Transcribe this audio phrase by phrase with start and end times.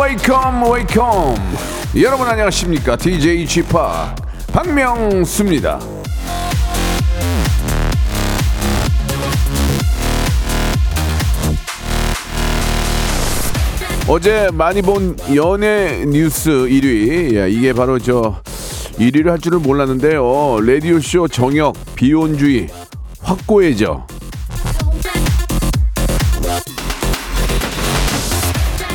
[0.00, 1.34] Welcome welcome
[2.00, 2.96] 여러분 안녕하십니까?
[2.96, 3.62] DJ p
[4.52, 5.80] 박명수입니다.
[14.08, 17.34] 어제 많이 본 연예 뉴스 1위.
[17.34, 18.40] 예, 이게 바로 저
[18.98, 20.58] 1위를 할 줄은 몰랐는데요.
[20.60, 22.68] 라디오쇼 정역 비혼주의
[23.20, 24.06] 확고해져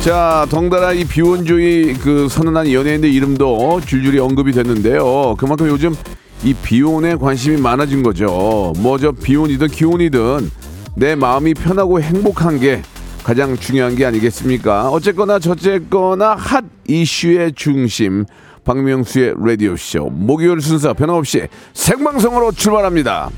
[0.08, 5.34] 자, 덩달아 이 비혼주의 그 선언한 연예인들 이름도 줄줄이 언급이 됐는데요.
[5.36, 5.94] 그만큼 요즘
[6.42, 8.72] 이 비혼에 관심이 많아진 거죠.
[8.78, 10.50] 뭐 저 비혼이든 기혼이든
[10.96, 12.80] 내 마음이 편하고 행복한 게
[13.22, 14.88] 가장 중요한 게 아니겠습니까?
[14.88, 18.24] 어쨌거나 저쨌거나 핫 이슈의 중심
[18.64, 23.28] 박명수의 라디오 쇼 목요일 순서 변함없이 생방송으로 출발합니다.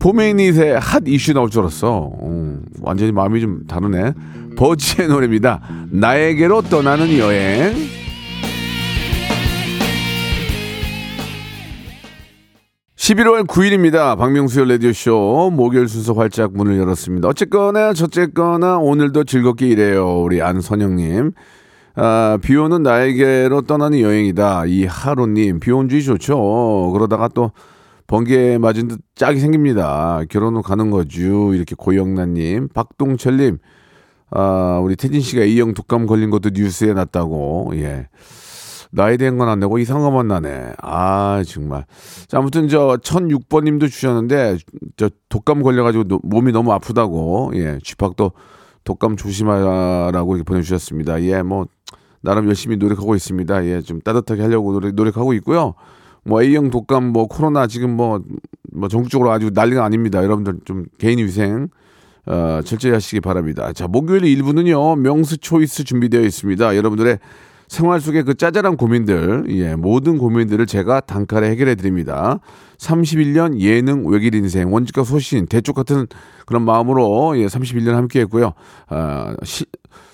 [0.00, 2.10] 포메이닛의 핫 이슈 나올 줄 알았어.
[2.12, 4.14] 어, 완전히 마음이 좀 다르네.
[4.56, 5.60] 버치의 노래입니다.
[5.90, 7.74] 나에게로 떠나는 여행.
[12.96, 20.40] (11월 9일입니다) 박명수의 라디오쇼 목요일 순서 활짝 문을 열었습니다 어쨌거나 저쨌거나 오늘도 즐겁게 일해요 우리
[20.40, 21.32] 안선영님
[21.96, 27.50] 아, 비 오는 나에게로 떠나는 여행이다 이 하루님 비온 주의 좋죠 그러다가 또
[28.10, 30.22] 번개 맞은 듯 짝이 생깁니다.
[30.28, 31.54] 결혼을 가는 거죠.
[31.54, 33.58] 이렇게 고영란님, 박동철님,
[34.32, 38.08] 아, 우리 태진 씨가 A형 독감 걸린 것도 뉴스에 났다고, 예.
[38.90, 40.72] 나이 된 건 안 되고 이상한 것만 나네.
[40.82, 41.86] 아, 정말.
[42.26, 44.56] 자, 아무튼 저 1006번 님도 주셨는데,
[44.96, 47.78] 저 독감 걸려가지고 노- 몸이 너무 아프다고, 예.
[47.84, 48.32] G-Park도
[48.82, 51.22] 독감 조심하라고 이렇게 보내주셨습니다.
[51.22, 51.66] 예, 뭐,
[52.22, 53.66] 나름 열심히 노력하고 있습니다.
[53.66, 55.74] 예, 좀 따뜻하게 하려고 노력, 노력하고 있고요.
[56.24, 58.20] 뭐 A형 독감 뭐 코로나 지금 뭐,
[58.72, 60.22] 뭐 전국적으로 아주 난리가 아닙니다.
[60.22, 61.68] 여러분들 좀 개인 위생
[62.26, 63.72] 어, 철저히 하시기 바랍니다.
[63.72, 64.98] 자, 목요일 1부는요.
[64.98, 66.76] 명수 초이스 준비되어 있습니다.
[66.76, 67.18] 여러분들의
[67.66, 72.40] 생활 속의 그 짜잘한 고민들, 예, 모든 고민들을 제가 단칼에 해결해 드립니다.
[72.78, 76.06] 31년 예능 외길 인생, 원칙과 소신, 대쪽 같은
[76.46, 78.54] 그런 마음으로 예, 31년 함께 했고요.
[78.88, 79.66] 아, 시-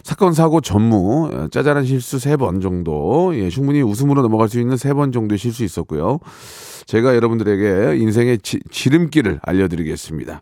[0.06, 4.76] 사건 사고 전무 어, 짜잘한 실수 세 번 정도 예, 충분히 웃음으로 넘어갈 수 있는
[4.76, 6.20] 세 번 정도의 실수 있었고요.
[6.86, 10.40] 제가 여러분들에게 인생의 지, 지름길을 알려드리겠습니다.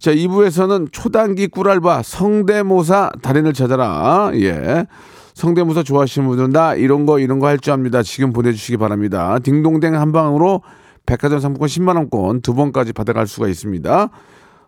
[0.00, 4.32] 자, 2부에서는 초단기 꿀알바 성대모사 달인을 찾아라.
[4.34, 4.86] 예.
[5.34, 8.02] 성대모사 좋아하시는 분들은 나 이런 거 이런 거 할 줄 압니다.
[8.02, 9.38] 지금 보내주시기 바랍니다.
[9.38, 10.62] 딩동댕 한 방으로
[11.06, 14.08] 백화점 상품권 10만 원권 두 번까지 받아갈 수가 있습니다.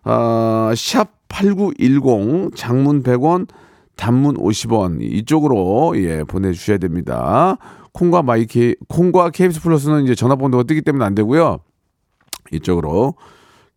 [0.05, 3.47] 아, 샵8910 장문 100원
[3.99, 7.57] 단문 50원 이쪽으로 예 보내주셔야 됩니다.
[7.91, 11.59] 콩과 마이K 콩과 KBS 플러스는 이제 전화번호가 뜨기 때문에 안 되고요.
[12.53, 13.15] 이쪽으로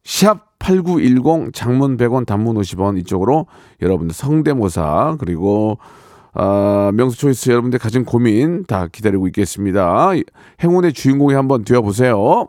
[0.05, 3.49] 샵 8910 장문 100원 단문 50원 이쪽으로
[3.81, 5.78] 여러분들 성대모사 그리고
[6.34, 10.11] 아, 명수 choice 여러분들 가진 고민 다 기다리고 있겠습니다.
[10.62, 12.49] 행운의 주인공이 한번 되어 보세요.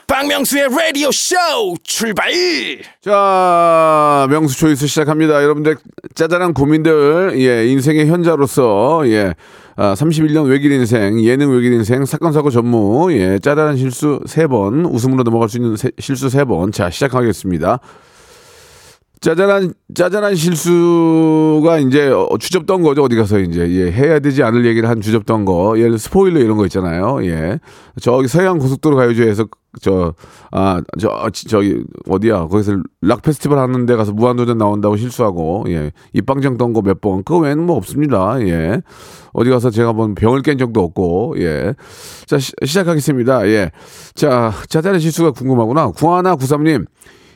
[0.11, 1.35] 박명수의 라디오 쇼
[1.83, 2.29] 출발.
[2.99, 5.41] 자, 명수 초이스 시작합니다.
[5.41, 5.77] 여러분들
[6.15, 9.33] 짜잘한 고민들, 예, 인생의 현자로서, 예,
[9.77, 14.83] 아, 31년 외길 인생, 예능 외길 인생, 사건 사고 전무, 예, 짜잘한 실수 세 번,
[14.85, 16.73] 웃음으로 넘어갈 수 있는 세- 실수 세 번.
[16.73, 17.79] 자, 시작하겠습니다.
[19.21, 24.89] 짜잘한 짜잘한 실수가 이제 어, 주접던 거죠 어디 가서 이제 예, 해야 되지 않을 얘기를
[24.89, 27.59] 한 주접던 거 예를 스포일러 이런 거 있잖아요 예
[28.01, 29.45] 저기 서해안 고속도로 가요제에서
[29.81, 30.13] 저
[30.51, 32.47] 아 저 저기 어디야?
[32.47, 35.91] 거기서 락 페스티벌 하는 데 가서 무한도전 나온다고 실수하고 예.
[36.13, 37.23] 입방정 떤 거 몇 번.
[37.23, 38.35] 그거 외에는 뭐 없습니다.
[38.41, 38.81] 예.
[39.33, 41.73] 어디 가서 제가 뭐 병을 깬 적도 없고 예
[42.25, 43.47] 자 시 작하겠습니다.
[43.47, 43.71] 예
[44.13, 45.91] 자 짜잘한 실수가 궁금하구나.
[45.91, 46.85] 구하나 구삼님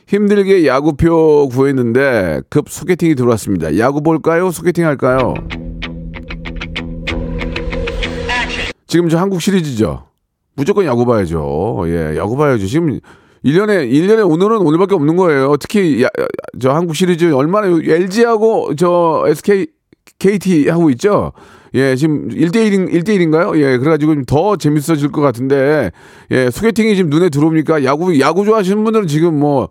[0.06, 3.78] 힘들게 야구표 구했는데 급 소개팅이 들어왔습니다.
[3.78, 4.50] 야구 볼까요?
[4.50, 5.34] 소개팅 할까요?
[8.86, 10.04] 지금 저 한국 시리즈죠.
[10.56, 11.84] 무조건 야구 봐야죠.
[11.86, 12.66] 예, 야구 봐야죠.
[12.66, 12.98] 지금
[13.44, 15.56] 1년에 1년에 오늘은 오늘밖에 없는 거예요.
[15.58, 16.26] 특히 야- 야-
[16.60, 19.66] 저 한국 시리즈 얼마나 LG하고 저 SK
[20.18, 21.32] KT 하고 있죠?
[21.74, 23.54] 예, 지금 1대1인, 1대1인가요?
[23.58, 25.90] 예, 그래가지고 좀더 재밌어질 것 같은데,
[26.30, 27.84] 예, 소개팅이 지금 눈에 들어옵니까?
[27.84, 29.68] 야구, 야구 좋아하시는 분들은 지금 뭐,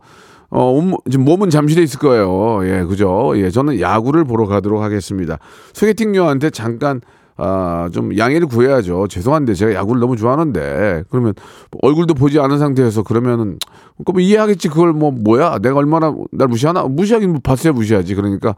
[0.51, 2.59] 어, 온- 지금 몸은 잠실에 있을 거예요.
[2.67, 3.33] 예, 그죠?
[3.37, 5.39] 예, 저는 야구를 보러 가도록 하겠습니다.
[5.73, 7.01] 소개팅녀한테 잠깐,
[7.37, 9.07] 아, 좀 양해를 구해야죠.
[9.07, 11.33] 죄송한데 제가 야구를 너무 좋아하는데, 그러면
[11.81, 13.59] 얼굴도 보지 않은 상태에서 그러면은,
[14.05, 14.69] 그럼 이해하겠지.
[14.69, 15.59] 그걸 뭐, 뭐야?
[15.59, 16.83] 내가 얼마나 날 무시하나?
[16.83, 18.15] 무시하긴 뭐 봤어야 무시하지.
[18.15, 18.55] 그러니까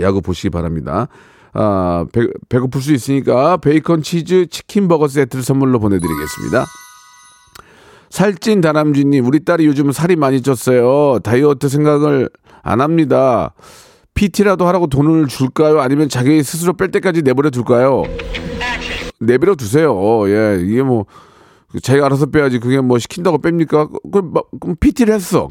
[0.00, 1.08] 야구 보시기 바랍니다.
[1.52, 6.64] 아, 배, 배고플 수 있으니까 베이컨 치즈 치킨 버거 세트를 선물로 보내드리겠습니다.
[8.10, 11.22] 살찐 다람쥐님, 우리 딸이 요즘 살이 많이 쪘어요.
[11.22, 12.28] 다이어트 생각을
[12.62, 13.54] 안 합니다.
[14.14, 15.80] PT라도 하라고 돈을 줄까요?
[15.80, 18.04] 아니면 자기 스스로 뺄 때까지 내버려 둘까요?
[19.20, 20.28] 내버려 두세요.
[20.28, 21.06] 예, 이게 뭐,
[21.82, 22.58] 자기가 알아서 빼야지.
[22.58, 23.90] 그게 뭐 시킨다고 뺍니까?
[24.12, 25.48] 그럼, 막- 그럼 PT를 했어.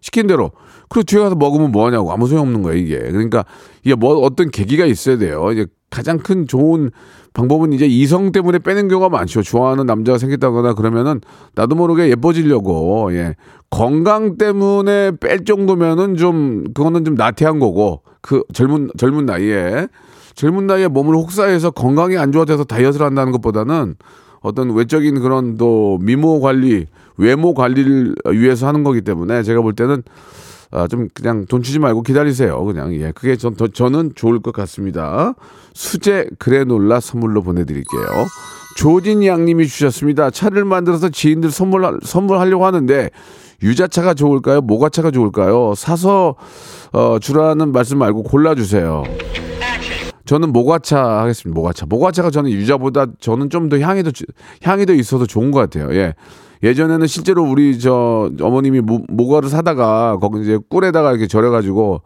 [0.00, 0.52] 시킨 대로.
[0.88, 2.12] 그리고 뒤에 가서 먹으면 뭐 하냐고.
[2.12, 2.98] 아무 소용 없는 거야, 이게.
[2.98, 3.44] 그러니까
[3.82, 5.50] 이게 뭐 어떤 계기가 있어야 돼요.
[5.52, 6.90] 이제 가장 큰 좋은
[7.34, 9.42] 방법은 이제 이성 때문에 빼는 경우가 많죠.
[9.42, 11.20] 좋아하는 남자가 생겼다거나 그러면은
[11.54, 13.34] 나도 모르게 예뻐지려고, 예.
[13.70, 19.88] 건강 때문에 뺄 정도면은 좀, 그거는 좀 나태한 거고, 그 젊은, 젊은 나이에,
[20.36, 23.96] 젊은 나이에 몸을 혹사해서 건강이 안 좋아져서 다이어트를 한다는 것보다는
[24.40, 26.86] 어떤 외적인 그런 또 미모 관리,
[27.16, 30.02] 외모 관리를 위해서 하는 거기 때문에 제가 볼 때는
[30.74, 32.62] 아, 좀 그냥 돈 주지 말고 기다리세요.
[32.64, 35.34] 그냥 예, 그게 전 더, 저는 좋을 것 같습니다.
[35.72, 38.02] 수제 그래놀라 선물로 보내드릴게요.
[38.76, 40.30] 조진 양님이 주셨습니다.
[40.30, 43.08] 차를 만들어서 지인들 선물 선물하려고 하는데
[43.62, 44.60] 유자차가 좋을까요?
[44.62, 45.74] 모가차가 좋을까요?
[45.76, 46.34] 사서
[46.92, 49.04] 어, 주라는 말씀 말고 골라주세요.
[50.26, 51.54] 저는 모과차 하겠습니다.
[51.54, 51.86] 모과차.
[51.86, 54.24] 모과차가 저는 유자보다 저는 좀 더 향이 더 주-
[54.62, 55.94] 향이 더 있어서 좋은 것 같아요.
[55.94, 56.14] 예.
[56.64, 62.00] 예전에는 실제로 우리 저 어머님이 모, 모과를 사다가 거기 이제 꿀에다가 이렇게 절여가지고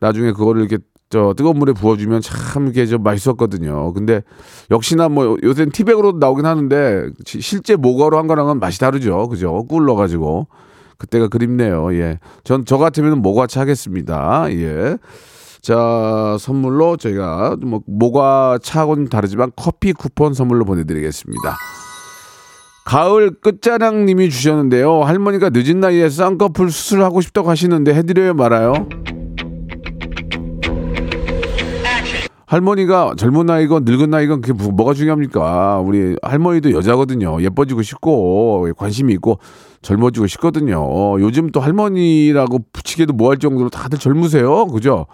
[0.00, 0.78] 나중에 그거를 이렇게
[1.10, 3.92] 저 뜨거운 물에 부어주면 참 이게 좀 맛있었거든요.
[3.94, 4.22] 근데
[4.70, 9.28] 역시나 뭐 요새는 티백으로 나오긴 하는데 지- 실제 모과로 한 거랑은 맛이 다르죠.
[9.28, 9.64] 그죠?
[9.68, 10.48] 꿀 넣어가지고
[10.98, 11.94] 그때가 그립네요.
[11.94, 12.18] 예.
[12.44, 14.46] 전 저 같으면 모과차 하겠습니다.
[14.50, 14.98] 예.
[15.62, 21.56] 자, 선물로 저희가 뭐 모과 차하고는 다르지만 커피 쿠폰 선물로 보내드리겠습니다.
[22.84, 25.02] 가을 끝자랑 님이 주셨는데요.
[25.02, 28.74] 할머니가 늦은 나이에 쌍꺼풀 수술하고 싶다고 하시는데 해드려요 말아요?
[32.46, 35.80] 할머니가 젊은 나이건 늙은 나이건 그게 뭐- 뭐가 중요합니까?
[35.80, 37.40] 우리 할머니도 여자거든요.
[37.42, 39.38] 예뻐지고 싶고 관심이 있고
[39.82, 40.78] 젊어지고 싶거든요.
[41.20, 44.66] 요즘 또 할머니라고 붙이기도 뭐 할 정도로 다들 젊으세요.
[44.66, 45.06] 그죠?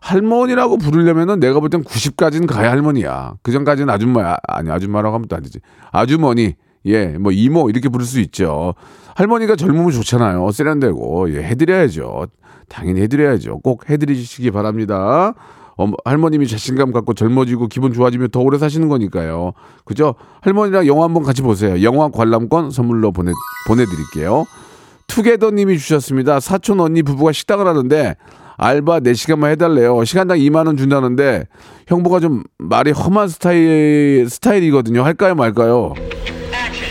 [0.00, 3.34] 할머니라고 부르려면은 내가 볼 땐 90까지는 가야 할머니야.
[3.42, 4.36] 그 전까지는 아줌마야.
[4.48, 5.60] 아니, 아줌마라고 하면 또 안 되지.
[5.92, 6.54] 아주머니.
[6.88, 8.74] 예, 뭐 이모 이렇게 부를 수 있죠.
[9.14, 10.50] 할머니가 젊으면 좋잖아요.
[10.50, 11.34] 세련되고.
[11.34, 12.26] 예, 해드려야죠.
[12.68, 13.60] 당연히 해드려야죠.
[13.60, 15.34] 꼭 해드리시기 바랍니다.
[15.76, 19.52] 어머, 할머님이 자신감 갖고 젊어지고 기분 좋아지면 더 오래 사시는 거니까요.
[19.84, 20.16] 그죠?
[20.40, 21.82] 할머니랑 영화 한번 같이 보세요.
[21.82, 23.32] 영화 관람권 선물로 보내,
[23.68, 24.44] 보내드릴게요.
[25.06, 26.40] 투게더님이 주셨습니다.
[26.40, 28.16] 사촌 언니 부부가 식당을 하는데
[28.56, 30.04] 알바 4시간만 해달래요.
[30.04, 31.46] 시간당 2만원 준다는데
[31.86, 35.04] 형부가 좀 말이 험한 스타일, 스타일이거든요.
[35.04, 35.94] 할까요 말까요?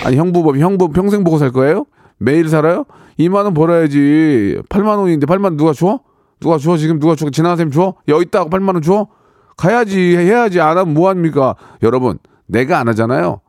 [0.08, 1.86] 아니 형부 뭐 형부 평생 보고 살 거예요?
[2.18, 2.86] 매일 살아요?
[3.20, 4.58] 2만 원 벌어야지.
[4.70, 6.00] 8만 원인데 8만 원 누가 줘?
[6.40, 6.78] 누가 줘?
[6.78, 7.30] 지금 누가 줘?
[7.30, 7.96] 지나가 쌤 줘?
[8.08, 9.08] 여기 있다고 8만 원 줘?
[9.58, 11.56] 가야지 해야지 안 하면 뭐 합니까?
[11.84, 13.42] 여러분 내가 안 하잖아요.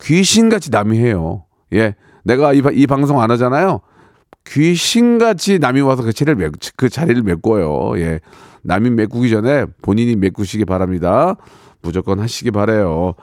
[0.00, 1.44] 귀신같이 남이 해요.
[1.72, 3.82] 예, 내가 이, 바- 이 방송 안 하잖아요.
[4.44, 7.96] 귀신같이 남이 와서 그 자리를 메, 그 자리를 메꿔요.
[8.00, 8.18] 예,
[8.62, 11.36] 남이 메꾸기 전에 본인이 메꾸시기 바랍니다.
[11.82, 13.14] 무조건 하시기 바래요.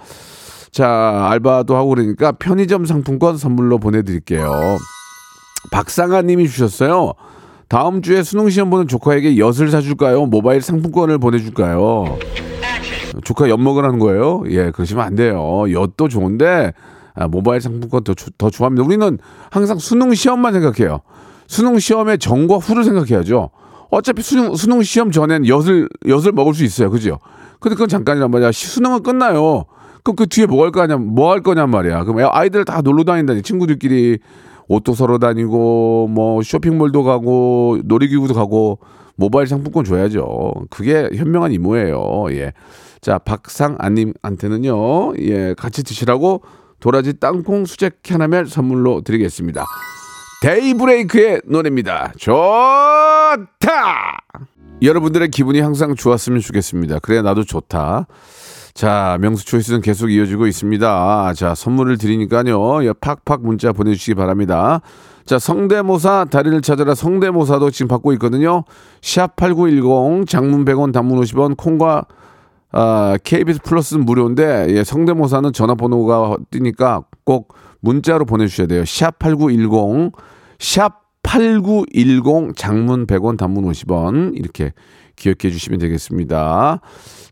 [0.71, 4.77] 자, 알바도 하고 그러니까 편의점 상품권 선물로 보내드릴게요.
[5.71, 7.13] 박상아 님이 주셨어요.
[7.67, 10.25] 다음 주에 수능 시험 보는 조카에게 엿을 사줄까요?
[10.25, 12.17] 모바일 상품권을 보내줄까요?
[13.23, 14.43] 조카 엿 먹으라는 거예요?
[14.49, 15.65] 예, 그러시면 안 돼요.
[15.71, 16.73] 엿도 좋은데,
[17.15, 18.83] 아, 모바일 상품권 더, 주- 더 좋아합니다.
[18.85, 19.17] 우리는
[19.51, 21.01] 항상 수능 시험만 생각해요.
[21.47, 23.49] 수능 시험의 전과 후를 생각해야죠.
[23.91, 26.89] 어차피 수능, 수능 시험 전엔 엿을, 엿을 먹을 수 있어요.
[26.91, 27.19] 그죠?
[27.59, 28.51] 근데 그건 잠깐이란 말이야.
[28.51, 29.65] 시- 수능은 끝나요.
[30.03, 32.03] 그럼 그 뒤에 뭐 할 거냐, 뭐 할 거냔 말이야.
[32.05, 34.19] 그럼 아이들 다 놀러 다닌다니, 친구들끼리
[34.67, 38.79] 옷도 사러 다니고, 뭐 쇼핑몰도 가고, 놀이기구도 가고,
[39.15, 40.53] 모바일 상품권 줘야죠.
[40.69, 42.27] 그게 현명한 이모예요.
[42.31, 42.53] 예.
[43.01, 46.41] 자, 박상아님한테는요, 예, 같이 드시라고
[46.79, 49.65] 도라지 땅콩 수제 캐나멜 선물로 드리겠습니다.
[50.41, 52.13] 데이브레이크의 노래입니다.
[52.17, 53.37] 좋다!
[54.81, 56.99] 여러분들의 기분이 항상 좋았으면 좋겠습니다.
[56.99, 58.07] 그래야 나도 좋다.
[58.79, 61.33] 자, 명수 초이스는 계속 이어지고 있습니다.
[61.35, 62.85] 자, 선물을 드리니까요.
[62.85, 64.79] 예, 팍팍 문자 보내주시기 바랍니다.
[65.25, 68.63] 자, 성대모사 다리를 찾아라 성대모사도 지금 받고 있거든요.
[69.01, 72.05] 샵 8910 장문 100원 단문 50원 콩과
[72.71, 78.85] 아, KBS 플러스는 무료인데 예, 성대모사는 전화번호가 뜨니까 꼭 문자로 보내주셔야 돼요.
[78.85, 80.13] 샵 8910
[80.57, 84.71] 샵8910 장문 100원 단문 50원 이렇게
[85.19, 86.79] 기억해 주시면 되겠습니다.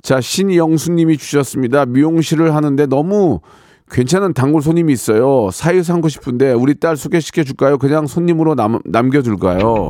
[0.03, 1.85] 자, 신영수님이 주셨습니다.
[1.85, 3.39] 미용실을 하는데 너무
[3.89, 5.49] 괜찮은 단골 손님이 있어요.
[5.51, 7.77] 사유 삼고 싶은데 우리 딸 소개시켜 줄까요?
[7.77, 9.89] 그냥 손님으로 남, 남겨둘까요?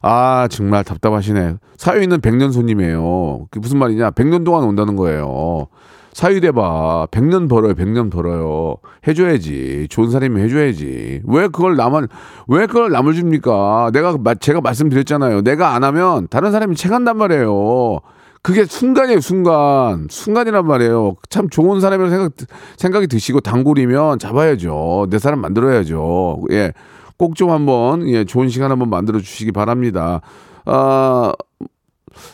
[0.00, 1.56] 아 정말 답답하시네.
[1.76, 3.46] 사유 있는 백년 손님이에요.
[3.50, 4.10] 그게 무슨 말이냐?
[4.12, 5.68] 백년 동안 온다는 거예요.
[6.18, 7.06] 사유 대봐.
[7.12, 7.76] 백년 벌어요.
[7.76, 8.78] 백년 벌어요.
[9.06, 9.86] 해줘야지.
[9.88, 11.22] 좋은 사람이 해줘야지.
[11.24, 12.08] 왜 그걸 남을
[12.48, 13.90] 왜 그걸 남을 줍니까?
[13.92, 15.42] 내가 마- 제가 말씀드렸잖아요.
[15.42, 18.00] 내가 안 하면 다른 사람이 채간단 말이에요.
[18.42, 20.08] 그게 순간이에요, 순간.
[20.10, 21.14] 순간이란 말이에요.
[21.30, 22.32] 참 좋은 사람이라고 생각,
[22.76, 25.06] 생각이 드시고 단골이면 잡아야죠.
[25.10, 26.42] 내 사람 만들어야죠.
[26.50, 26.72] 예.
[27.16, 30.20] 꼭 좀 한번, 예, 좋은 시간 한번 만들어 주시기 바랍니다.
[30.64, 31.32] 아,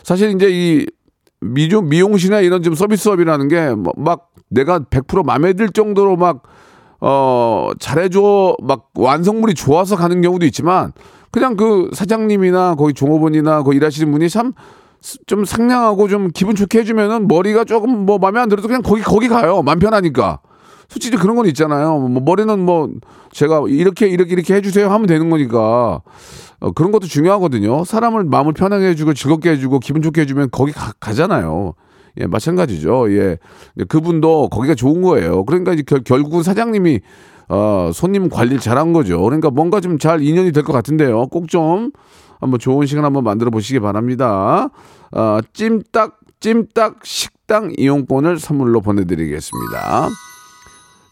[0.01, 0.87] 사실 이제 이
[1.53, 6.43] 미용, 미용실이나 이런 좀 서비스업이라는 게뭐 막 내가 100% 마음에 들 정도로 막,
[7.01, 10.93] 어, 잘해줘, 막 완성물이 좋아서 가는 경우도 있지만
[11.31, 14.53] 그냥 그 사장님이나 거기 종업원이나 거기 일하시는 분이 참
[15.27, 19.27] 좀 상냥하고 좀 기분 좋게 해주면은 머리가 조금 뭐 마음에 안 들어도 그냥 거기 거기
[19.27, 19.61] 가요.
[19.61, 20.39] 맘 편하니까.
[20.89, 21.97] 솔직히 그런 건 있잖아요.
[21.99, 22.89] 뭐 머리는 뭐
[23.31, 26.01] 제가 이렇게 이렇게 이렇게 해주세요 하면 되는 거니까
[26.59, 27.83] 어, 그런 것도 중요하거든요.
[27.83, 31.73] 사람을 마음을 편하게 해주고 즐겁게 해주고 기분 좋게 해주면 거기 가, 가잖아요.
[32.21, 33.11] 예, 마찬가지죠.
[33.11, 33.37] 예,
[33.89, 35.43] 그분도 거기가 좋은 거예요.
[35.43, 37.01] 그러니까 이제 결, 결국은 사장님이
[37.49, 39.21] 어, 손님 관리를 잘한 거죠.
[39.21, 41.27] 그러니까 뭔가 좀 잘 인연이 될 것 같은데요.
[41.27, 41.91] 꼭 좀
[42.39, 44.69] 한번 좋은 시간 한번 만들어 보시기 바랍니다.
[45.11, 50.09] 어, 찜닭 찜닭 식당 이용권을 선물로 보내드리겠습니다.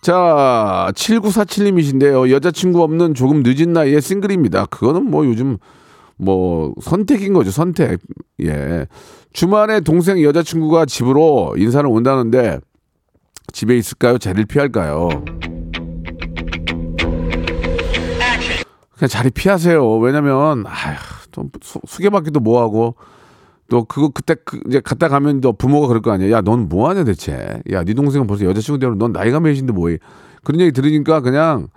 [0.03, 2.29] 자, 7947님이신데요.
[2.29, 4.65] 여자친구 없는 조금 늦은 나이에 싱글입니다.
[4.65, 5.57] 그거는 뭐 요즘
[6.17, 7.99] 뭐 선택인 거죠, 선택.
[8.41, 8.85] 예.
[9.31, 12.59] 주말에 동생 여자친구가 집으로 인사를 온다는데
[13.53, 14.17] 집에 있을까요?
[14.17, 15.07] 자리를 피할까요?
[18.97, 19.97] 그냥 자리 피하세요.
[19.99, 20.97] 왜냐면 아휴,
[21.31, 22.95] 좀 수- 수개받기도 뭐하고
[23.73, 26.29] 또 그거 그때 그 이제 갔다 가면 또 부모가 그럴 거 아니야.
[26.29, 27.59] 야, 넌 뭐 하냐 대체.
[27.71, 29.97] 야, 네 동생은 벌써 여자친구 되면 넌 나이가 몇인데 뭐해.
[30.43, 31.69] 그런 얘기 들으니까 그냥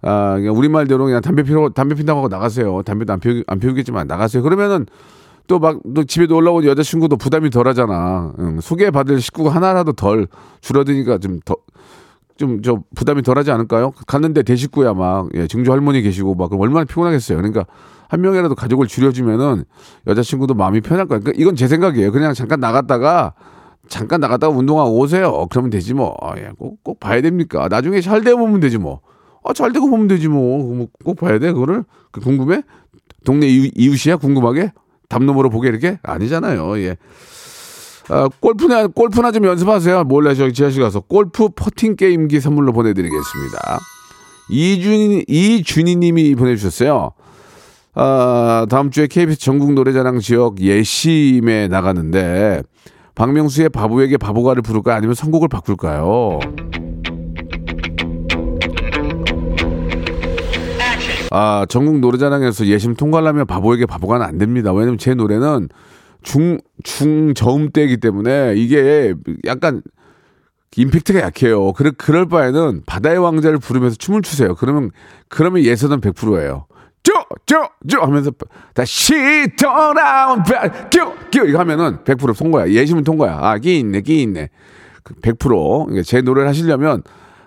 [0.00, 2.82] 아, 그냥 우리 말대로 그냥 담배 피러 담배 핀다고 하고 나가세요.
[2.84, 4.42] 담배도 안 피우 안 피우겠지만 나가세요.
[4.42, 4.86] 그러면은
[5.46, 8.32] 또 막 또 집에 놀러 온 여자친구도 부담이 덜하잖아.
[8.38, 10.28] 응, 소개받을 식구가 하나라도 덜
[10.62, 11.56] 줄어드니까 좀 더
[12.38, 13.92] 좀 저 부담이 덜하지 않을까요?
[14.06, 17.36] 갔는데 대식구야 막 예, 증조 할머니 계시고 막 그럼 얼마나 피곤하겠어요.
[17.36, 17.66] 그러니까
[18.12, 19.64] 한 명이라도 가족을 줄여주면은
[20.06, 21.18] 여자친구도 마음이 편할 거야.
[21.18, 22.12] 그러니까 이건 제 생각이에요.
[22.12, 23.32] 그냥 잠깐 나갔다가
[23.88, 25.46] 잠깐 나갔다가 운동하고 오세요.
[25.48, 26.14] 그러면 되지 뭐.
[26.20, 27.68] 아, 예, 꼭, 꼭 봐야 됩니까?
[27.68, 29.00] 나중에 잘 되고 보면 되지 뭐.
[29.42, 30.62] 아, 잘 되고 보면 되지 뭐.
[30.62, 31.84] 그거 뭐꼭 봐야 돼, 그거를?
[32.10, 32.62] 그 궁금해?
[33.24, 34.16] 동네 이웃, 이웃 이야?
[34.16, 34.72] 궁금하게?
[35.08, 35.98] 담너머로 보게 이렇게?
[36.02, 36.78] 아니잖아요.
[36.80, 36.98] 예.
[38.10, 40.04] 아, 골프나, 골프나 좀 연습하세요.
[40.04, 41.00] 몰래 저기 지하실 가서.
[41.00, 43.80] 골프 퍼팅 게임기 선물로 보내드리겠습니다.
[44.50, 47.12] 이준이, 이준희 님이 보내주셨어요.
[47.94, 52.62] 아, 다음 주에 KBS 전국 노래자랑 지역 예심에 나가는데
[53.14, 54.96] 박명수의 바보에게 바보가를 부를까요?
[54.96, 56.38] 아니면 선곡을 바꿀까요?
[61.30, 64.72] 아, 전국 노래자랑에서 예심 통과하려면 바보에게 바보가는 안 됩니다.
[64.72, 65.68] 왜냐면 제 노래는
[66.22, 69.82] 중, 중저음대이기 때문에 이게 약간
[70.76, 71.72] 임팩트가 약해요.
[71.74, 74.54] 그럴, 그럴 바에는 바다의 왕자를 부르면서 춤을 추세요.
[74.54, 74.90] 그러면,
[75.28, 76.66] 그러면 예선은 100%예요.
[77.02, 78.30] 쪼 하면서
[78.74, 79.14] 다시
[79.60, 82.70] 돌아온 뼈, 뼈 이거 하면은 100% 통과야.
[82.70, 83.38] 예심은 통과야.
[83.40, 84.50] 아, 끼 있네, 끼 있네.
[85.02, 85.90] 그 100%.
[85.90, 87.02] 이게 제 노래를 하시려면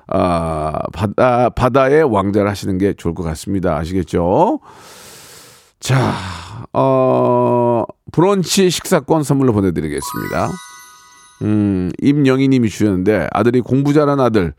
[0.07, 3.77] 아, 바다, 바다의 왕자를 하시는 게 좋을 것 같습니다.
[3.77, 4.59] 아시겠죠?
[5.79, 6.13] 자,
[6.73, 10.49] 어, 브런치 식사권 선물로 보내드리겠습니다.
[11.41, 14.53] 음, 임영희 님이 주셨는데, 아들이 공부 잘한 아들,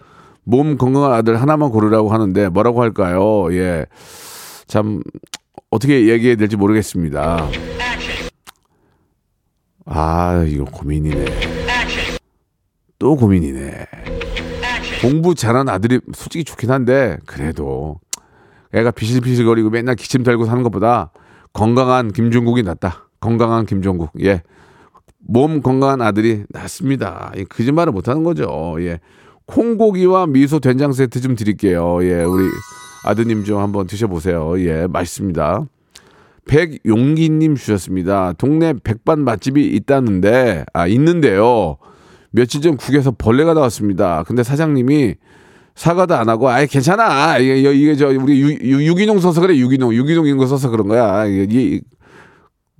[0.44, 3.52] 몸 건강한 아들 하나만 고르라고 하는데, 뭐라고 할까요?
[3.52, 3.86] 예.
[4.66, 5.02] 참,
[5.70, 7.49] 어떻게 얘기해야 될지 모르겠습니다.
[9.85, 11.25] 아, 이거 고민이네.
[12.99, 13.87] 또 고민이네.
[15.02, 18.00] 공부 잘한 아들이 솔직히 좋긴 한데, 그래도,
[18.73, 21.12] 애가 비실비실거리고 맨날 기침 달고 사는 것보다
[21.52, 23.08] 건강한 김종국이 낫다.
[23.20, 24.11] 건강한 김종국.
[24.23, 24.42] 예.
[25.18, 27.32] 몸 건강한 아들이 낫습니다.
[27.37, 28.76] 예, 거짓말을 못 하는 거죠.
[28.80, 29.00] 예.
[29.46, 32.04] 콩고기와 미소 된장 세트 좀 드릴게요.
[32.04, 32.44] 예, 우리
[33.06, 34.58] 아드님 좀 한번 드셔보세요.
[34.58, 35.66] 예, 맛있습니다.
[36.46, 38.32] 백용기님 주셨습니다.
[38.36, 41.76] 동네 백반 맛집이 있다는데, 아, 있는데요.
[42.30, 44.25] 며칠 전 국에서 벌레가 나왔습니다.
[44.26, 45.14] 근데 사장님이
[45.76, 47.38] 사과도 안 하고, 아이, 괜찮아.
[47.38, 49.94] 이게, 이게 저, 우리 유, 유, 유기농 써서 그래, 유기농.
[49.94, 51.26] 유기농 이런 거 써서 그런 거야.
[51.26, 51.80] 이게, 이,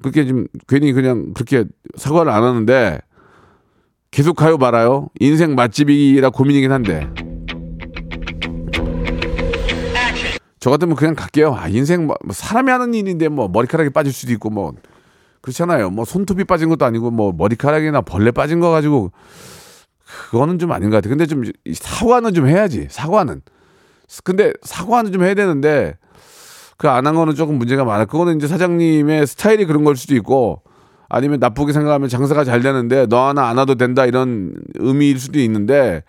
[0.03, 1.65] 그렇게 좀, 괜히 그냥 그렇게
[1.97, 2.99] 사과를 안 하는데,
[4.11, 5.09] 계속 가요 말아요?
[5.21, 7.09] 인생 맛집이라 고민이긴 한데.
[10.67, 11.55] 저 같으면 그냥 갈게요.
[11.55, 14.73] 아, 인생 뭐, 뭐 사람이 하는 일인데 뭐 머리카락이 빠질 수도 있고 뭐
[15.41, 15.91] 그렇잖아요.
[15.91, 19.13] 뭐 손톱이 빠진 것도 아니고 뭐 머리카락이나 벌레 빠진 거 가지고
[20.33, 21.09] 그거는 좀 아닌 것 같아.
[21.09, 22.89] 근데 좀 사과는 좀 해야지.
[22.91, 23.43] 사과는.
[24.25, 25.99] 근데 사과는 좀 해야 되는데
[26.79, 28.07] 그 안 한 거는 조금 문제가 많아.
[28.07, 30.63] 그거는 이제 사장님의 스타일이 그런 걸 수도 있고
[31.09, 36.03] 아니면 나쁘게 생각하면 장사가 잘 되는데 너 하나 안 와도 된다 이런 의미일 수도 있는데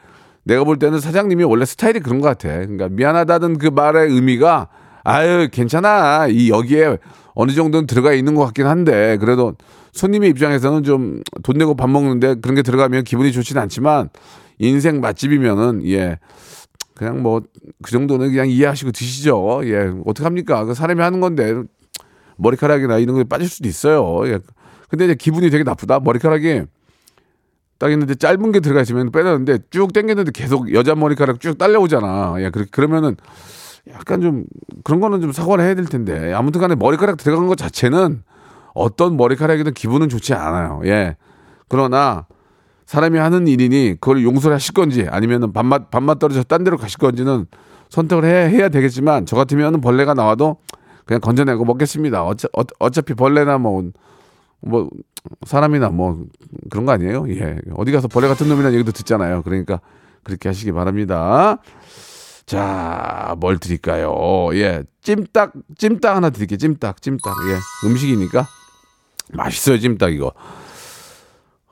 [0.47, 2.49] 내가 볼 때는 사장님이 원래 스타일이 그런 것 같아.
[2.49, 4.69] 그러니까 미안하다는 그 말의 의미가
[5.03, 6.97] 아유 괜찮아 이 여기에
[7.35, 9.55] 어느 정도는 들어가 있는 것 같긴 한데 그래도
[9.93, 14.09] 손님의 입장에서는 좀 돈 내고 밥 먹는데 그런 게 들어가면 기분이 좋지는 않지만
[14.59, 16.19] 인생 맛집이면은 예
[16.95, 17.41] 그냥 뭐
[17.83, 19.61] 그 정도는 그냥 이해하시고 드시죠.
[19.65, 20.65] 예 어떻게 합니까?
[20.65, 21.53] 그 사람이 하는 건데
[22.37, 24.27] 머리카락이나 이런 게 빠질 수도 있어요.
[24.27, 24.39] 예.
[24.89, 25.99] 근데 이제 기분이 되게 나쁘다.
[25.99, 26.63] 머리카락이
[27.79, 32.35] 딱 있는데 짧은 게 들어가 있으면 빼놨는데 쭉 당겼는데 계속 여자 머리카락 쭉 딸려오잖아.
[32.39, 33.15] 예, 그렇게 그러면은
[33.89, 34.45] 약간 좀
[34.83, 38.23] 그런 거는 좀 사과를 해야 될 텐데 아무튼 간에 머리카락 들어간 것 자체는
[38.73, 40.81] 어떤 머리카락이든 기분은 좋지 않아요.
[40.85, 41.15] 예.
[41.67, 42.25] 그러나
[42.85, 47.45] 사람이 하는 일이니 그걸 용서를 하실 건지 아니면은 밥맛 밥맛 떨어져 딴 데로 가실 건지는
[47.89, 50.57] 선택을 해, 해야 되겠지만 저 같으면은 벌레가 나와도
[51.05, 52.23] 그냥 건져내고 먹겠습니다.
[52.23, 53.83] 어차, 어, 어차피 벌레나 뭐,
[54.61, 54.89] 뭐,
[55.45, 56.23] 사람이나 뭐
[56.69, 57.25] 그런 거 아니에요?
[57.29, 57.57] 예.
[57.75, 59.43] 어디 가서 벌레 같은 놈이라는 얘기도 듣잖아요.
[59.43, 59.79] 그러니까
[60.23, 61.57] 그렇게 하시기 바랍니다.
[62.45, 64.49] 자, 뭘 드릴까요?
[64.53, 64.83] 예.
[65.01, 66.57] 찜닭, 찜닭 하나 드릴게요.
[66.57, 67.33] 찜닭, 찜닭.
[67.49, 67.87] 예.
[67.87, 68.47] 음식이니까.
[69.33, 70.31] 맛있어요, 찜닭 이거.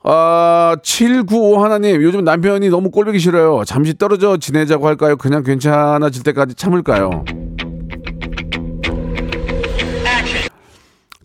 [0.02, 3.64] 아, 795 하나님, 요즘 남편이 너무 꼴보기 싫어요.
[3.64, 5.16] 잠시 떨어져 지내자고 할까요?
[5.16, 7.24] 그냥 괜찮아질 때까지 참을까요?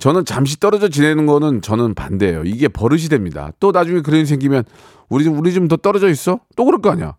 [0.02, 2.42] 저는 잠시 떨어져 지내는 거는 저는 반대예요.
[2.44, 3.52] 이게 버릇이 됩니다.
[3.60, 4.64] 또 나중에 그런 일이 생기면
[5.10, 6.40] 우리 좀 우리 좀 더 떨어져 있어?
[6.56, 7.16] 또 그럴 거 아니야.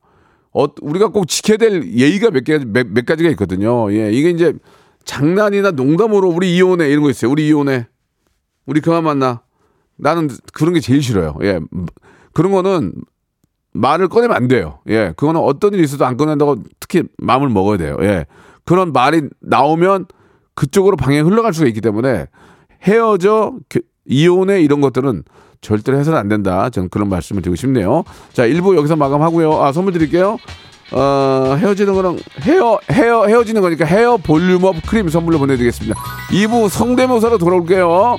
[0.53, 3.91] 어, 우리가 꼭 지켜야 될 예의가 몇 개, 몇, 몇 가지가 있거든요.
[3.93, 4.53] 예, 이게 이제
[5.05, 7.31] 장난이나 농담으로 우리 이혼해 이런 거 있어요.
[7.31, 7.87] 우리 이혼해.
[8.67, 9.43] 우리 그만 만나.
[9.97, 11.37] 나는 그런 게 제일 싫어요.
[11.43, 11.61] 예.
[12.33, 12.95] 그런 거는
[13.75, 14.81] 말을 꺼내면 안 돼요.
[14.89, 15.15] 예.
[15.17, 17.97] 그거는 어떤 일이 있어도 안 꺼낸다고 특히 마음을 먹어야 돼요.
[18.01, 18.27] 예.
[18.65, 20.07] 그런 말이 나오면
[20.57, 22.27] 그쪽으로 방향이 흘러갈 수가 있기 때문에
[22.83, 25.25] 헤어져 그, 이혼해 이런 것들은
[25.61, 26.71] 절대로 해서는 안 된다.
[26.71, 28.05] 저는 그런 말씀을 드리고 싶네요.
[28.33, 29.63] 자, 1부 여기서 마감하고요.
[29.63, 30.39] 아, 선물 드릴게요.
[30.93, 35.99] 어, 헤어지는 거랑 헤어 헤어 헤어지는 거니까 헤어 볼륨업 크림 선물로 보내드리겠습니다.
[36.31, 38.19] 2부 성대모사로 돌아올게요.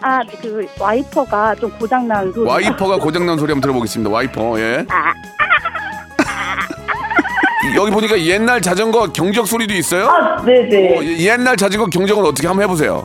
[0.00, 2.48] 아, 그 와이퍼가 좀 고장난 소리.
[2.48, 4.10] 와이퍼가 고장난 소리 한번 들어보겠습니다.
[4.10, 4.86] 와이퍼, 예.
[7.74, 10.08] 여기 보니까 옛날 자전거 경적 소리도 있어요?
[10.44, 10.96] 네네.
[10.98, 13.04] 어, 예- 옛날 자전거 경적은 어떻게 한번 해보세요.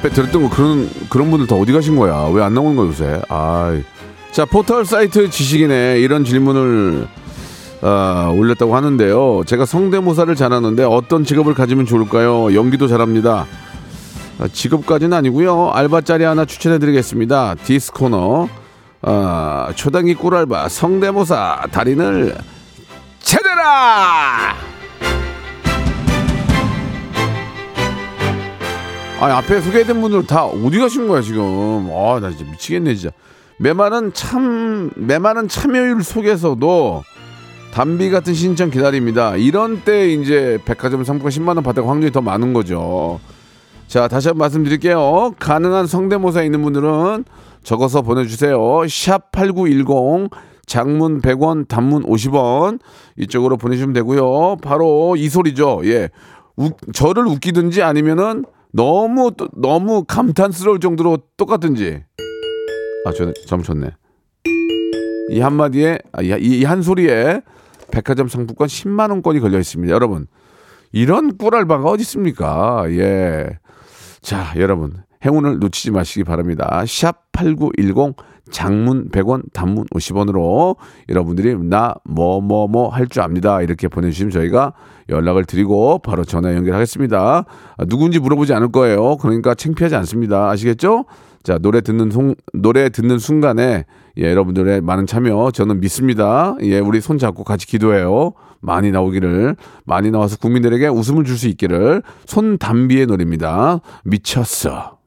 [0.00, 2.26] 앞에 들었던 거 그런 그런 분들 다 어디 가신 거야?
[2.32, 3.20] 왜 안 나오는 거야 요새?
[3.28, 3.78] 아,
[4.32, 7.06] 자 포털 사이트 지식인에 이런 질문을
[7.82, 9.42] 아, 올렸다고 하는데요.
[9.46, 12.54] 제가 성대모사를 잘하는데 어떤 직업을 가지면 좋을까요?
[12.54, 13.46] 연기도 잘합니다.
[14.38, 15.70] 아, 직업까지는 아니고요.
[15.72, 17.56] 알바 자리 하나 추천해드리겠습니다.
[17.56, 18.48] 디스코너
[19.02, 22.36] 아, 초당이 꿀알바 성대모사 달인을
[23.20, 24.54] 찾아라.
[29.20, 31.90] 아니 앞에 소개된 분들 다 어디 가신 거야 지금?
[31.92, 33.14] 아 나 진짜 미치겠네 진짜.
[33.58, 37.02] 메마른 참 메마른 참여율 속에서도
[37.72, 39.36] 담비 같은 신청 기다립니다.
[39.36, 43.20] 이런 때 이제 백화점 상품권 10만 원 받을 확률이 더 많은 거죠.
[43.86, 45.34] 자, 다시 한번 말씀드릴게요.
[45.38, 47.24] 가능한 성대모사 있는 분들은
[47.62, 48.58] 적어서 보내주세요.
[48.88, 50.30] 샵 8910
[50.66, 52.80] 장문 100원, 단문 50원
[53.18, 54.56] 이쪽으로 보내주시면 되고요.
[54.62, 55.82] 바로 이 소리죠.
[55.84, 56.08] 예.
[56.56, 62.02] 우- 저를 웃기든지 아니면은 너무 또- 너무 감탄스러울 정도로 똑같든지.
[63.06, 63.90] 아, 저 잘못 쳤네.
[65.30, 67.40] 이 한마디에 아, 이한 소리에
[67.90, 69.92] 백화점 상품권 10만 원권이 걸려 있습니다.
[69.92, 70.26] 여러분.
[70.92, 72.84] 이런 꿀알바가 어디 있습니까?
[72.90, 73.58] 예.
[74.20, 75.02] 자, 여러분.
[75.24, 76.82] 행운을 놓치지 마시기 바랍니다.
[76.86, 78.16] 샵 8910
[78.50, 80.76] 장문 100원, 단문 50원으로
[81.08, 83.62] 여러분들이 나 뭐 뭐 뭐 할 줄 압니다.
[83.62, 84.72] 이렇게 보내주시면 저희가
[85.08, 87.44] 연락을 드리고 바로 전화 연결하겠습니다.
[87.76, 89.16] 아, 누군지 물어보지 않을 거예요.
[89.16, 90.50] 그러니까 창피하지 않습니다.
[90.50, 91.04] 아시겠죠?
[91.42, 93.84] 자, 노래 듣는 송, 노래 듣는 순간에
[94.18, 96.54] 예, 여러분들의 많은 참여 저는 믿습니다.
[96.62, 98.32] 예, 우리 손 잡고 같이 기도해요.
[98.60, 103.80] 많이 나오기를 많이 나와서 국민들에게 웃음을 줄 수 있기를 손담비의 노래입니다.
[104.04, 104.99] 미쳤어.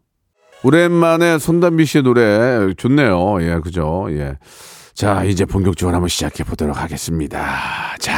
[0.63, 3.41] 오랜만에 손담비 씨의 노래 좋네요.
[3.41, 4.07] 예, 그죠?
[4.11, 4.37] 예.
[4.93, 7.39] 자, 이제 본격적으로 한번 시작해 보도록 하겠습니다.
[7.99, 8.13] 자,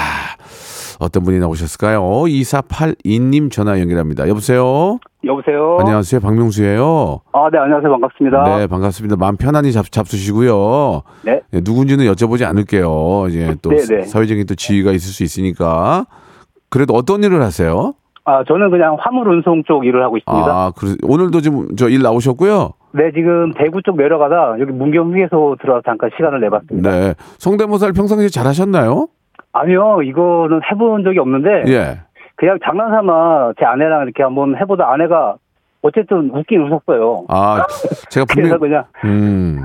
[1.00, 2.02] 어떤 분이 나오셨을까요?
[2.04, 4.28] 2482님 전화 연결합니다.
[4.28, 5.00] 여보세요?
[5.24, 5.78] 여보세요.
[5.80, 6.20] 안녕하세요.
[6.20, 7.22] 박명수예요.
[7.34, 7.90] 아, 네, 안녕하세요.
[7.92, 8.58] 반갑습니다.
[8.58, 9.16] 네, 반갑습니다.
[9.16, 11.02] 마음 편안히 잡, 잡수시고요.
[11.24, 11.42] 네.
[11.54, 13.26] 예, 누군지는 여쭤보지 않을게요.
[13.30, 14.02] 이제 또 네, 네.
[14.04, 16.06] 사회적인 또 지위가 있을 수 있으니까.
[16.70, 17.94] 그래도 어떤 일을 하세요?
[18.26, 20.48] 아, 저는 그냥 화물 운송 쪽 일을 하고 있습니다.
[20.52, 22.72] 아, 그 오늘도 지금 저 일 나오셨고요.
[22.94, 26.90] 네, 지금 대구 쪽 내려가다 여기 문경 휴게소 들어와서 잠깐 시간을 내봤습니다.
[26.90, 27.14] 네.
[27.38, 29.08] 성대모사를 평상시에 잘 하셨나요?
[29.54, 32.00] 아니요, 이거는 해본 적이 없는데 예.
[32.36, 35.36] 그냥 장난삼아 제 아내랑 이렇게 한번 해보다 아내가
[35.82, 37.26] 어쨌든 웃긴 웃었어요.
[37.30, 37.64] 아,
[38.10, 39.62] 제가 그래서 분명 그냥 음.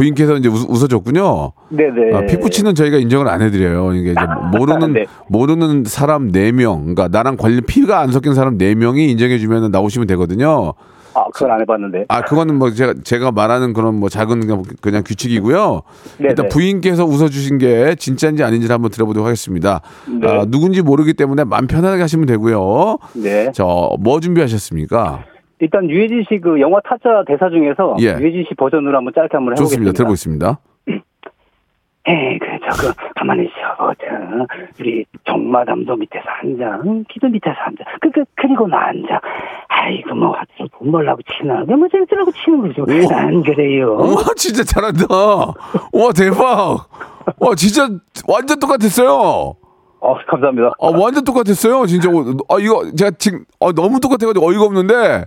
[0.00, 1.52] 부인께서 이제 웃, 웃어줬군요.
[1.68, 2.16] 네네.
[2.16, 3.92] 아, 피부치는 저희가 인정을 안 해드려요.
[3.94, 4.20] 이게 이제
[4.52, 5.04] 모르는 네.
[5.28, 10.06] 모르는 사람 네 명, 그러니까 나랑 관련 피가 안 섞인 사람 네 명이 인정해주면 나오시면
[10.08, 10.72] 되거든요.
[11.12, 12.04] 아, 그건 안 해봤는데.
[12.08, 15.82] 아, 그거는 뭐 제가 제가 말하는 그런 뭐 작은 그냥, 그냥 규칙이고요.
[16.18, 16.28] 네네.
[16.30, 19.80] 일단 부인께서 웃어주신 게 진짜인지 아닌지를 한번 들어보도록 하겠습니다.
[20.08, 20.28] 네.
[20.28, 22.98] 아, 누군지 모르기 때문에 마음 편하게 하시면 되고요.
[23.14, 23.50] 네.
[23.52, 25.24] 저 뭐 준비하셨습니까?
[25.60, 28.16] 일단 유해진 씨 그 영화 타짜 대사 중에서 예.
[28.18, 29.90] 유해진 씨 버전으로 한번 짧게 한번 좋습니다.
[30.02, 30.56] 해보겠습니다.
[30.56, 30.58] 들어보겠습니다.
[32.06, 33.92] 에이, 그래, 저거, 가만히 있어.
[34.00, 34.46] 저,
[34.80, 36.80] 우리 종마담도 밑에서 앉아.
[36.86, 37.04] 응?
[37.10, 37.84] 기도 밑에서 앉아.
[38.00, 39.20] 그, 그, 그리고 나 앉아.
[39.68, 41.62] 아이고, 뭐, 하여튼 돈 벌라고 치나.
[41.68, 42.86] 뭐, 재밌으라고 치는 거죠.
[43.14, 43.96] 안 그래요.
[43.98, 45.04] 와 진짜 잘한다.
[45.10, 46.88] 와 대박.
[47.38, 47.86] 와 진짜
[48.26, 49.56] 완전 똑같았어요.
[50.00, 50.72] 어, 감사합니다.
[50.80, 51.84] 아 완전 똑같았어요.
[51.86, 52.08] 진짜
[52.48, 55.26] 아 이거 제가 지금 아, 너무 똑같아가지고 어이가 없는데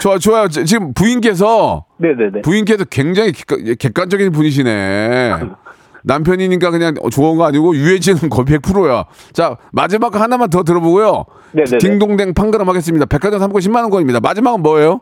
[0.00, 0.48] 좋아 좋아요.
[0.48, 2.40] 지- 지금 부인께서 네네네.
[2.42, 5.32] 부인께서 굉장히 객관, 객관 적인 분이시네.
[6.04, 9.04] 남편이니까 그냥 좋은 거 아니고 유해진은 거의 100%야.
[9.32, 11.24] 자 마지막 거 하나만 더 들어보고요.
[11.52, 11.78] 네네네.
[11.78, 13.06] 딩동댕 판가름 하겠습니다.
[13.06, 14.20] 백화점 상품 10만 원권입니다.
[14.20, 15.00] 마지막은 뭐예요?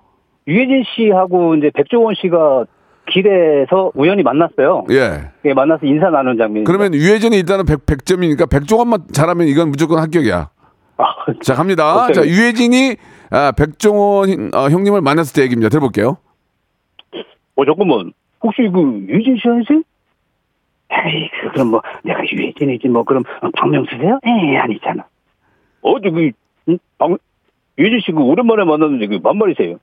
[0.48, 2.64] 유해진 씨하고 이제 백종원 씨가
[3.10, 4.84] 길에서 우연히 만났어요.
[4.90, 5.30] 예.
[5.44, 6.64] 예, 만나서 인사 나누는 장면.
[6.64, 10.50] 그러면 유해진이 일단은 100, 100 점이니까 100종원만 잘하면 이건 무조건 합격이야.
[10.98, 11.04] 아,
[11.42, 12.04] 자, 갑니다.
[12.04, 12.14] 오케이.
[12.14, 12.96] 자, 유해진이
[13.30, 15.68] 아, 백종원 어, 형님을 만났을 때 얘기입니다.
[15.68, 16.18] 들어볼게요.
[17.56, 18.12] 어, 잠깐만.
[18.42, 19.82] 혹시 그 유해진 씨 아니세요?
[20.90, 24.20] 에이, 그, 그럼 뭐, 내가 유해진이지, 뭐, 그럼, 어, 박명수세요?
[24.26, 25.04] 에이, 아니잖아.
[25.80, 26.32] 어, 저기,
[26.68, 26.78] 응?
[26.98, 27.16] 박,
[27.78, 29.76] 유해진 씨 그 오랜만에 만났는데 그 만말이세요?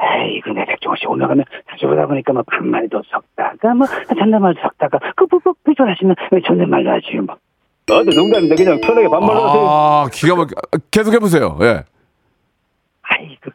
[0.00, 4.98] 에이, 그, 내 백종원 씨 올라가면 자주 오다 보니까 뭐, 반말도 섞다가, 뭐, 존댓말도 섞다가,
[5.16, 7.36] 그, 뭐, 뭐, 그, 좋아하시면 존댓말로 하지, 뭐.
[7.90, 9.66] 아, 네, 농담인데 그냥 편하게 반말로 하세요.
[9.66, 10.52] 아, 기가 막혀.
[10.72, 11.58] 아, 계속 해보세요.
[11.62, 11.84] 예.
[13.02, 13.50] 아이, 그,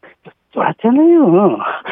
[0.52, 1.58] 쫄았잖아요.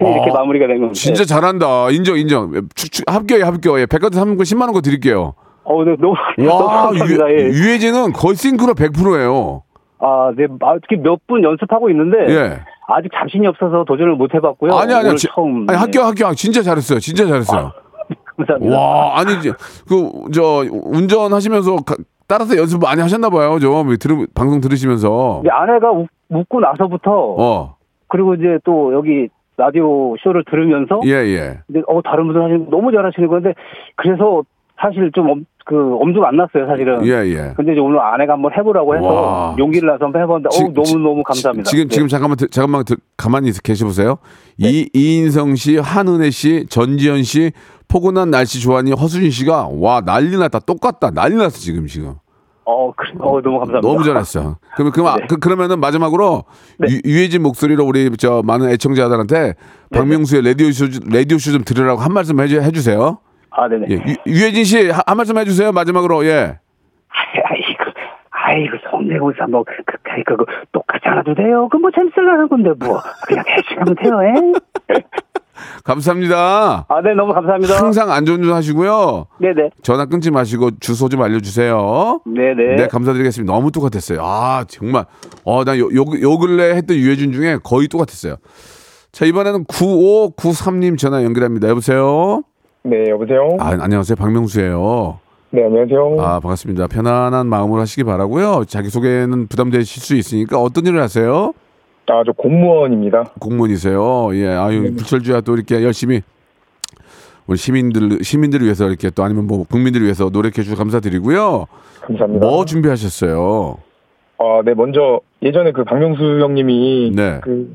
[0.00, 0.94] 이렇게 어, 마무리가 된 겁니다.
[0.94, 1.90] 진짜 잘한다.
[1.90, 2.52] 인정, 인정.
[2.74, 3.78] 추, 추, 합격이 합격.
[3.80, 3.86] 예.
[3.86, 5.34] 백화점 상품권 10만 원권 드릴게요.
[5.64, 7.30] 어, 네, 너무, 너무 와, 감사합니다.
[7.30, 7.44] 유, 예.
[7.46, 9.62] 유해진은 거의 싱크로 100%예요.
[10.04, 12.60] 아, 네, 아, 특히 몇 분 연습하고 있는데 예.
[12.86, 14.72] 아직 자신이 없어서 도전을 못 해봤고요.
[14.74, 15.56] 아니, 아니, 지- 처음.
[15.60, 15.74] 아니, 네.
[15.74, 16.34] 합격, 합격.
[16.36, 16.98] 진짜 잘했어요.
[16.98, 17.72] 진짜 잘했어요.
[18.36, 18.76] 감사합니다.
[18.78, 19.52] 와, 아니 이제
[19.88, 21.96] 그저 운전하시면서 가-
[22.28, 23.58] 따라서 연습 많이 하셨나 봐요.
[23.58, 25.40] 좀 들으 방송 들으시면서.
[25.42, 27.76] 근데 아내가 우- 웃고 나서부터 어.
[28.08, 31.58] 그리고 이제 또 여기 라디오 쇼를 들으면서 예, 예.
[31.66, 33.54] 근데 어 다른 분들 하시는 거 너무 잘하시는 건데
[33.96, 34.42] 그래서
[34.80, 37.06] 사실 좀 그 엄두가 안 났어요 사실은.
[37.06, 37.54] 예, 예.
[37.56, 39.56] 근데 이제 오늘 아내가 한번 해보라고 해서 와.
[39.58, 41.70] 용기를 내서 한번 해봤는데 지- 어 너무 지- 너무 감사합니다.
[41.70, 41.88] 지금 네.
[41.88, 44.18] 지금 잠깐만 들- 잠깐만 들- 가만히 있어 계셔 보세요.
[44.58, 47.52] 이 이인성 씨, 한은혜 씨, 전지현 씨,
[47.88, 50.58] 포근한 날씨 좋아하니 허수진 씨가 와 난리 났다.
[50.58, 51.10] 똑같다.
[51.12, 52.12] 난리 났어 지금 지금.
[52.66, 53.80] 어, 그래, 어 너무 감사합니다.
[53.80, 54.58] 너무 잘했어.
[54.74, 55.26] 그러면 그럼 네.
[55.30, 56.44] 그, 그러면은 마지막으로
[56.90, 59.54] 유, 유해진 목소리로 우리 저 많은 애청자들한테
[59.90, 59.98] 네.
[59.98, 63.16] 박명수의 라디오 쇼 라디오 쇼 좀 들으라고 한 말씀 해주, 해주세요.
[63.56, 63.86] 아, 네네.
[63.90, 65.72] 예, 유, 유해진 씨, 한, 한 말씀 해주세요.
[65.72, 66.58] 마지막으로, 예.
[67.10, 67.84] 아이고,
[68.30, 71.68] 아이고, 성대모사 뭐, 그, 그, 그, 그, 똑같이 안 해도 돼요.
[71.70, 73.00] 그 뭐 재밌으려는 건데, 뭐.
[73.26, 73.44] 그냥
[73.78, 74.94] 하면 돼요, 예?
[75.84, 76.86] 감사합니다.
[76.88, 77.78] 아, 네, 너무 감사합니다.
[77.78, 79.26] 항상 안전운전 하시고요.
[79.40, 79.70] 네네.
[79.82, 82.20] 전화 끊지 마시고 주소 좀 알려주세요.
[82.26, 82.76] 네네.
[82.76, 83.52] 네, 감사드리겠습니다.
[83.52, 84.18] 너무 똑같았어요.
[84.20, 85.04] 아, 정말.
[85.44, 88.36] 어, 난 요, 요, 요 근래 했던 유해준 중에 거의 똑같았어요.
[89.12, 91.68] 자, 이번에는 9593님 전화 연결합니다.
[91.68, 92.42] 여보세요?
[92.86, 93.56] 네, 여보세요?
[93.60, 94.14] 아, 안녕하세요.
[94.16, 95.18] 박명수예요.
[95.52, 96.16] 네, 안녕하세요.
[96.20, 96.86] 아, 반갑습니다.
[96.88, 98.64] 편안한 마음으로 하시기 바라고요.
[98.66, 101.54] 자기 소개는 부담되실 수 있으니까 어떤 일을 하세요?
[102.08, 103.24] 아, 저 공무원입니다.
[103.40, 104.36] 공무원이세요.
[104.36, 106.20] 예, 아유, 불철주야 또 이렇게 열심히
[107.46, 111.64] 우리 시민들, 시민들을 위해서 이렇게 또 아니면 뭐 국민들을 위해서 노력해 주셔서 감사드리고요.
[112.02, 112.46] 감사합니다.
[112.46, 113.78] 뭐 준비하셨어요?
[114.36, 117.40] 아, 네, 먼저 예전에 그 박명수 형님이 네.
[117.42, 117.74] 그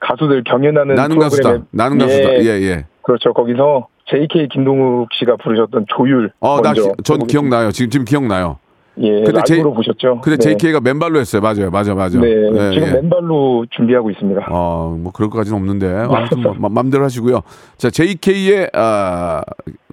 [0.00, 1.42] 가수들 경연하는 나는 가수다.
[1.50, 2.34] 프로그램에 나는 예, 가수다.
[2.40, 2.86] 예, 예.
[3.02, 3.32] 그렇죠.
[3.32, 7.26] 거기서 JK 김동욱 씨가 부르셨던 조율 어, 나, 기- 전.
[7.26, 7.70] 기억나요.
[7.72, 8.58] 지금, 지금 기억나요.
[9.00, 10.20] 예, 근데 라이브로 보셨죠?
[10.22, 10.56] 근데 네.
[10.56, 11.40] JK가 맨발로 했어요.
[11.40, 11.70] 맞아요.
[11.70, 12.18] 맞아, 맞아.
[12.18, 12.92] 네, 예, 지금 예.
[12.94, 14.46] 맨발로 준비하고 있습니다.
[14.50, 17.42] 어, 뭐 그럴 것까지는 없는데 아무튼 뭐 마- 마음대로 하시고요.
[17.76, 19.42] 자, JK의 아,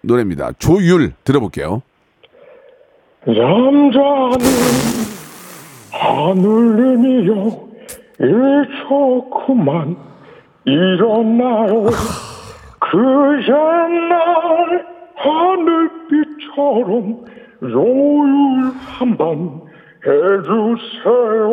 [0.02, 0.52] 노래입니다.
[0.58, 1.82] 조율 들어볼게요.
[3.26, 3.92] 잠자는
[5.92, 7.66] 하늘님이여
[8.20, 9.98] 일초구만
[10.66, 11.86] 일어나요
[12.92, 12.98] 그
[13.44, 17.26] 옛날 하늘빛처럼
[17.64, 19.62] 요율 한번
[20.06, 21.52] 해주세요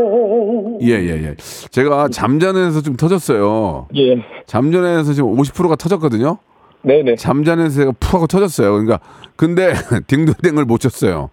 [0.83, 1.35] 예, 예, 예.
[1.71, 3.87] 제가 잠자는에서 좀 터졌어요.
[3.97, 6.37] 예 잠자는에서 지금 50%가 터졌거든요.
[6.83, 8.73] 네네 잠자는에서 제가 푹 하고 터졌어요.
[8.73, 9.01] 그러니까
[9.37, 9.73] 근데
[10.07, 11.31] 딩동댕을 못 쳤어요.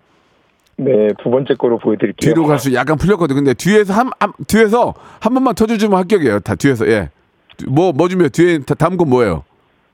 [0.78, 3.36] 네 두 번째 거로 보여드릴게요 뒤로 갈수 약간 풀렸거든.
[3.36, 6.40] 근데 뒤에서 한, 한 뒤에서 한 번만 터져주면 합격이에요.
[6.40, 7.10] 다 뒤에서 예.
[7.68, 8.30] 뭐 뭐 준비해?
[8.30, 9.44] 뒤에 다- 다음 건 뭐예요?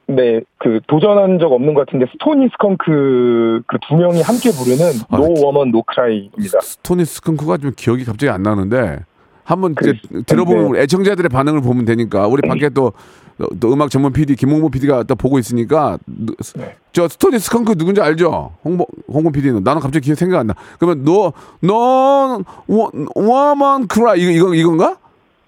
[0.08, 5.18] 네, 그 도전한 적 없는 것 같은데 스토니 스컹크 그 두 명이 함께 부르는 아,
[5.18, 6.60] No Woman No Cry입니다.
[6.62, 9.00] 스토니 스컹크가 좀 기억이 갑자기 안 나는데
[9.44, 10.82] 한번 이제 그- 들어보면 네.
[10.82, 12.94] 애청자들의 반응을 보면 되니까 우리 밖에 또,
[13.60, 16.76] 또 음악 전문 PD 김홍모 PD가 또 보고 있으니까 누- 네.
[16.94, 18.54] 저 스토니 스컹크 누군지 알죠?
[18.64, 20.54] 홍보 홍보 PD는 나는 갑자기 기억 생각 안 나.
[20.80, 22.40] 그러면 너너
[23.16, 24.98] 워먼 크라 이거 이거 이건가?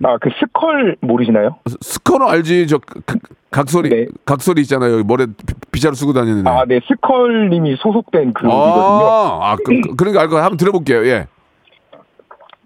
[0.04, 1.58] 아, 그 스컬 모르시나요?
[1.82, 2.68] 스커너 알지?
[2.68, 3.18] 저 각-
[3.50, 4.06] 각소리 네.
[4.26, 5.04] 각소리 있잖아요.
[5.04, 5.28] 머리 에
[5.72, 6.50] 비자루 쓰고 다니는 애.
[6.50, 8.54] 아, 네, 스컬님이 소속된 그룹이거든요.
[8.62, 11.06] 아, 아 그, 그, 그러니까 알거 한번 들어볼게요.
[11.08, 11.28] 예.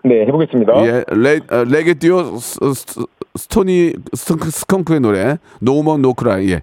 [0.03, 0.73] 네, 해보겠습니다.
[0.85, 6.49] 예, 레, 어, 레게 듀오 스, 스, 스토니 스컹크, 스컹크의 노래 No woman no cry
[6.51, 6.61] 예.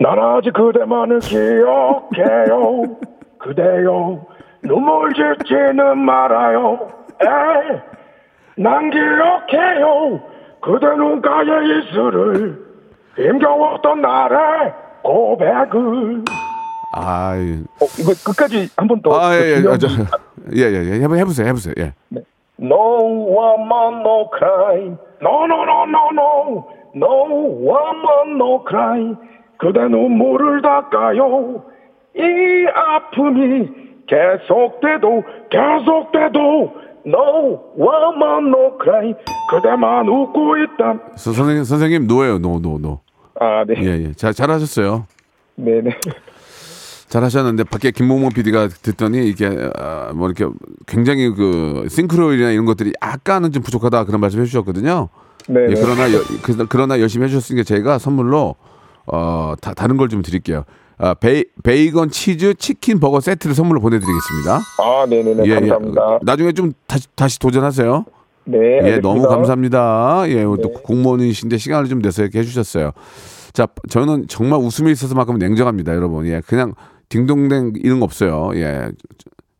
[0.00, 2.96] 난 아직 그대만을 기억해요.
[3.38, 4.24] 그대여,
[4.62, 6.88] 눈물 짓지는 말아요.
[7.20, 7.78] 에이,
[8.58, 10.20] 난 기억해요.
[10.60, 12.58] 그대 눈가에 이슬을
[13.16, 16.24] 힘겨웠던 날의 고백을.
[16.94, 17.60] 아, 예.
[17.80, 19.10] 어, 이거 끝까지 한 번 더.
[19.18, 19.62] 아, 예, 예,
[20.56, 21.92] 예, 예, 예, 해보, 해보세요, 해보세요, 예.
[22.60, 22.74] No
[23.06, 24.96] woman no cry.
[25.22, 26.68] No no no no no.
[26.96, 27.26] No
[27.62, 29.14] woman no cry.
[29.58, 31.62] 그대 눈물을 닦아요.
[32.16, 33.68] 이 아픔이
[34.08, 36.74] 계속돼도 계속돼도
[37.08, 39.14] No woman no cry.
[39.50, 41.16] 그대만 웃고 있다.
[41.16, 43.00] 서, 선생님, 선생님 no예요, no, no, no.
[43.40, 43.74] 아 네.
[43.78, 45.06] 예, 예, 잘, 잘하셨어요.
[45.56, 45.90] 네네.
[47.08, 50.46] 잘하셨는데 밖에 김홍모 PD가 듣더니 이게 아, 뭐 이렇게
[50.86, 55.08] 굉장히 그 싱크로율이나 이런 것들이 약간은 좀 부족하다 그런 말씀 해주셨거든요.
[55.48, 55.70] 네네.
[55.70, 58.56] 예, 그러나 여, 그, 그러나 열심히 해주셨으니까 저희가 선물로
[59.06, 60.64] 어 다, 다른 걸 좀 드릴게요.
[60.98, 64.60] 아, 베이, 베이건 치즈 치킨 버거 세트를 선물로 보내드리겠습니다.
[64.82, 65.48] 아 네네네.
[65.48, 66.18] 감사합니다.
[66.22, 68.04] 나중에 좀 다시 다시 도전하세요.
[68.44, 68.58] 네.
[68.58, 69.08] 예, 알겠습니다.
[69.08, 70.24] 너무 감사합니다.
[70.28, 72.92] 예, 또 공무원이신데 시간을 좀 내서 이렇게 해주셨어요.
[73.52, 76.26] 자, 저는 정말 웃음이 있어서만큼 냉정합니다, 여러분.
[76.26, 76.74] 예, 그냥
[77.10, 78.50] 딩동댕 이런 거 없어요.
[78.54, 78.90] 예,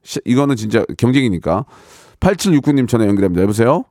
[0.02, 1.64] 시- 이거는 진짜 경쟁이니까.
[2.20, 3.42] 8769님 전화 연결합니다.
[3.42, 3.84] 여보세요?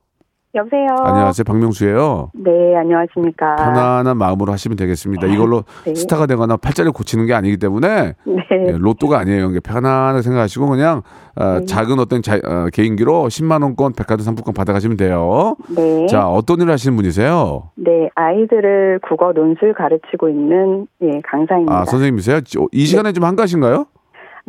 [0.54, 0.86] 여보세요.
[1.04, 1.44] 안녕하세요.
[1.44, 2.30] 박명수예요.
[2.34, 3.56] 네, 안녕하십니까.
[3.56, 5.26] 편안한 마음으로 하시면 되겠습니다.
[5.26, 5.94] 이걸로 네.
[5.94, 8.46] 스타가 되거나 팔자를 고치는 게 아니기 때문에 네.
[8.50, 9.50] 예, 로또가 아니에요.
[9.50, 11.02] 이게 편안하게 생각하시고 그냥
[11.36, 15.54] 어, 작은 어떤 자- 어, 개인기로 10만 원권 백화점 상품권 받아가시면 돼요.
[15.76, 16.06] 네.
[16.06, 17.70] 자, 어떤 일을 하시는 분이세요?
[17.76, 21.78] 네, 아이들을 국어 논술 가르치고 있는 예, 강사입니다.
[21.80, 22.40] 아, 선생님이세요?
[22.40, 23.84] 지- 이 시간에 좀 한가하신가요?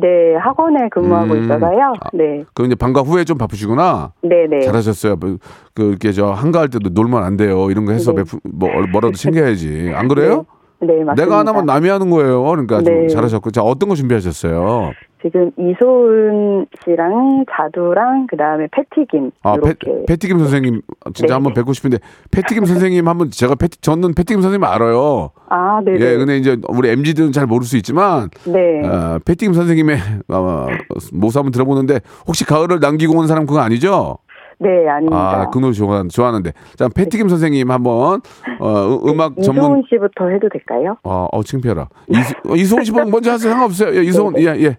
[0.01, 1.43] 네, 학원에 근무하고 음.
[1.43, 1.93] 있어서요.
[1.99, 2.09] 아.
[2.13, 2.43] 네.
[2.53, 4.13] 그 이제 방과 후에 좀 바쁘시구나.
[4.21, 4.62] 네, 네.
[4.62, 5.17] 잘하셨어요.
[5.17, 5.35] 뭐,
[5.73, 7.69] 그 이렇게 저 한가할 때도 놀면 안 돼요.
[7.69, 8.19] 이런 거 해서 네.
[8.19, 9.91] 몇 푼- 뭐 뭐라도 챙겨야지.
[9.93, 10.45] 안 그래요?
[10.81, 11.15] 네, 맞습니다.
[11.15, 12.43] 내가 하나면 남이 하는 거예요.
[12.43, 13.07] 그러니까 좀 네.
[13.07, 13.51] 잘하셨고.
[13.51, 14.91] 자, 어떤 거 준비하셨어요?
[15.21, 20.81] 지금 이소은 씨랑 자두랑 그다음에 패티김 아, 패, 이렇게 패 티김 선생님
[21.13, 21.33] 진짜 네.
[21.33, 21.97] 한번 뵙고 싶은데
[22.31, 25.31] 패티김 선생님 한번 제가 패티 저는 패티김 선생님 알아요.
[25.49, 26.17] 아, 네, 예, 네.
[26.17, 28.87] 근데 이제 우리 MZ들은 잘 모를 수 있지만 네.
[28.87, 29.97] 어, 패티김 선생님의
[30.29, 30.67] 어,
[31.11, 34.19] 모습 한번 들어보는데 혹시 가을을 남기고 온 사람 그거 아니죠?
[34.61, 35.17] 네, 아닙니다.
[35.41, 36.51] 아, 그 노래 좋아, 좋아하는데.
[36.75, 38.21] 자, 패티김 선생님 한번
[38.59, 40.97] 어, 음- 음악 전문 이소은 씨부터 해도 될까요?
[41.03, 41.83] 어, 어 창피해라.
[41.83, 43.51] 어, 이소은 씨 먼저 하세요.
[43.51, 43.95] 상관없어요.
[43.95, 44.77] 예, 이소은, 네, 예, 예.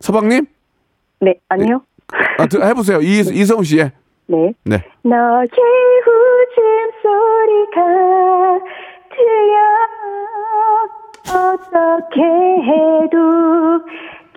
[0.00, 0.46] 서방님?
[1.20, 1.82] 네, 아니요.
[2.38, 3.00] 아, 들- 해보세요.
[3.00, 3.92] 이, 이소은 씨, 예.
[4.26, 4.54] 네.
[4.64, 4.82] 네.
[5.02, 5.46] 너의
[7.02, 7.80] 웃음소리가
[9.12, 9.56] 들려
[11.52, 13.16] 어떻게 해도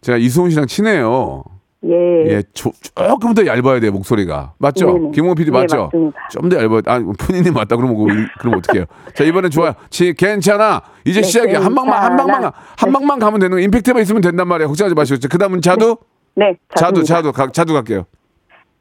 [0.00, 1.42] 제가 이소은 씨랑 친해요.
[1.84, 1.92] 예.
[2.28, 4.54] 예, 조, 조금 더 얇아야 돼요, 목소리가.
[4.58, 4.92] 맞죠?
[4.92, 5.10] 네네.
[5.12, 5.84] 김홍 PD 네, 맞죠?
[5.84, 6.28] 맞습니다.
[6.30, 8.84] 좀더 얇아야 아, 본인이 맞다 그러면, 일- 그럼 어떡해요?
[9.14, 9.72] 자, 이번엔 좋아요.
[9.90, 10.80] 지, 괜찮아.
[11.04, 11.60] 이제 네, 시작이야.
[11.64, 12.16] 한 방만, 한.
[12.16, 12.42] 방만,
[12.76, 13.60] 한 방만 가면 되는 거.
[13.62, 14.68] 임팩트만 있으면 된단 말이에요.
[14.68, 15.20] 걱정하지 마시고.
[15.30, 15.96] 그 다음은 자두?
[16.34, 17.04] 네, 자두.
[17.04, 18.04] 자두, 가, 자두 갈게요.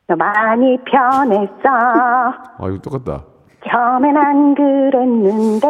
[0.08, 3.24] 너 많이 변했어 아, 이거 똑같다.
[3.70, 5.68] 처음엔 안 그랬는데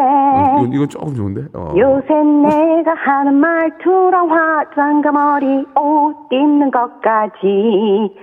[0.58, 1.46] 이건, 이건 조금 좋은데?
[1.54, 1.74] 어.
[1.78, 8.14] 요새 내가 하는 말투랑 화장과 머리 옷 입는 것까지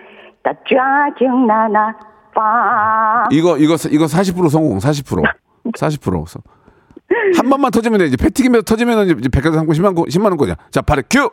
[0.42, 1.96] 다 짜증나나
[2.34, 5.22] 봐 이거 이거 이거 40% 성공 40%
[5.72, 6.40] 40%.
[7.38, 8.06] 한 번만 터지면 돼.
[8.06, 10.54] 이제 패티김에서 터지면 이제 백화점 상품 10만 원 10만 원거냐.
[10.70, 11.30] 자, 발에 큐.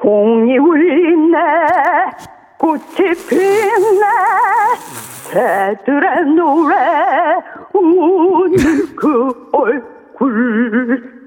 [0.00, 1.36] 종이 울리네
[2.60, 4.02] 꽃이 피네
[5.32, 6.76] 새들의 노래
[7.72, 11.20] 웃는 그 얼굴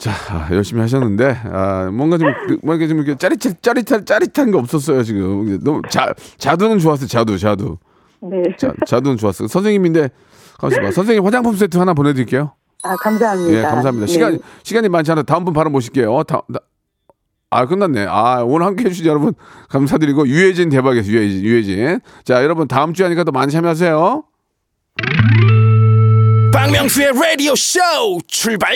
[0.00, 4.56] 자, 아, 열심히 하셨는데 아, 뭔가 좀 그, 뭔가 좀 이렇게 짜릿한 짜릿한 짜릿한 게
[4.58, 5.58] 없었어요, 지금.
[5.62, 7.06] 너무 자 자두는 좋았어요.
[7.08, 7.76] 자두, 자두.
[8.22, 8.42] 네.
[8.56, 9.48] 자, 자두는 좋았어요.
[9.48, 10.08] 선생님인데
[10.58, 10.90] 가만있어 봐.
[10.92, 12.52] 선생님 화장품 세트 하나 보내 드릴게요.
[12.84, 14.06] 아 감사합니다 예, 감사합니다.
[14.06, 14.12] 네.
[14.12, 15.22] 시간 시간이 많지 않아.
[15.24, 16.22] 다음 분 바로 모실게요.
[16.22, 16.60] 다, 다-
[17.50, 18.06] 아 끝났네.
[18.08, 19.32] 아 오늘 함께 해주신 여러분
[19.70, 21.12] 감사드리고 유해진 대박이었어요.
[21.16, 22.00] 유해진, 유해진.
[22.24, 24.24] 자 여러분 다음 주에 하니까 또 많이 참여하세요.
[26.52, 27.78] 박명수의 라디오 쇼
[28.26, 28.74] 출발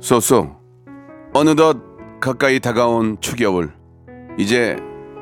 [0.00, 0.54] 쏘쏘
[1.32, 1.78] 어느덧
[2.20, 3.72] 가까이 다가온 초겨울
[4.38, 4.76] 이제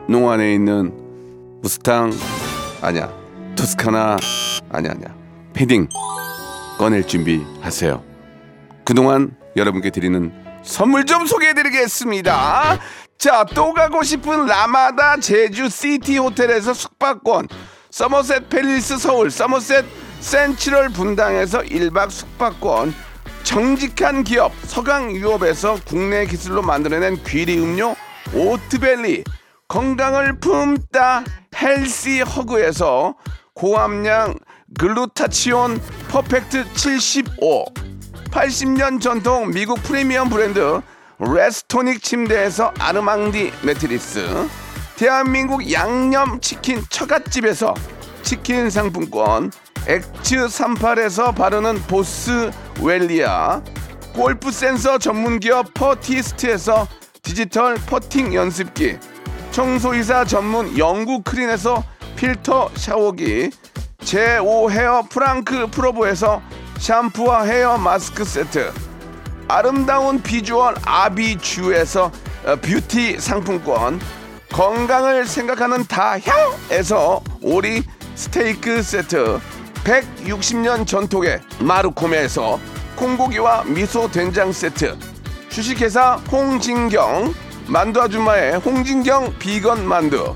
[0.08, 0.92] 농안에 있는
[1.62, 2.12] 무스탕
[2.82, 3.10] 아니야
[3.56, 4.16] 토스카나
[4.70, 5.23] 아니야 아니야
[5.54, 5.88] 패딩
[6.78, 8.02] 꺼낼 준비하세요.
[8.84, 12.78] 그동안 여러분께 드리는 선물 좀 소개해드리겠습니다.
[13.18, 17.48] 자 또 가고 싶은 라마다 제주 시티 호텔에서 숙박권.
[17.90, 19.84] 서머셋 팰리스 서울 서머셋
[20.20, 22.92] 센트럴 분당에서 1박 숙박권.
[23.44, 27.94] 정직한 기업 서강유업에서 국내 기술로 만들어낸 귀리 음료
[28.34, 29.22] 오트벨리.
[29.68, 31.24] 건강을 품다
[31.56, 33.14] 헬시 허그에서
[33.54, 34.34] 고함량
[34.78, 37.64] 글루타치온 퍼펙트 75
[38.30, 40.80] 80년 전통 미국 프리미엄 브랜드
[41.18, 44.48] 레스토닉 침대에서 아르망디 매트리스
[44.96, 47.74] 대한민국 양념치킨 처갓집에서
[48.22, 49.52] 치킨 상품권
[49.86, 53.62] 엑츠 38에서 바르는 보스 웰리아
[54.14, 56.88] 골프 센서 전문기업 퍼티스트에서
[57.22, 58.96] 디지털 퍼팅 연습기
[59.52, 61.84] 청소이사 전문 영구 크린에서
[62.16, 63.50] 필터 샤워기
[64.04, 66.42] 제5 헤어 프랑크 프로보에서
[66.78, 68.72] 샴푸와 헤어 마스크 세트
[69.48, 72.10] 아름다운 비주얼 아비주에서
[72.46, 74.00] 어, 뷰티 상품권
[74.52, 77.82] 건강을 생각하는 다향에서 오리
[78.14, 79.40] 스테이크 세트
[79.84, 82.58] 160년 전통의 마루코메에서
[82.96, 84.96] 콩고기와 미소 된장 세트
[85.48, 87.34] 주식회사 홍진경
[87.66, 90.34] 만두 아줌마의 홍진경 비건 만두.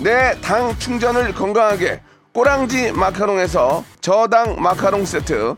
[0.00, 2.00] 내 당 충전을 건강하게
[2.32, 5.56] 꼬랑지 마카롱에서 저당 마카롱 세트